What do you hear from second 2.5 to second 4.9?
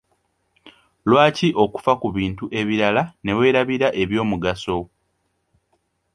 ebirala ne weerabira eby’omugaso?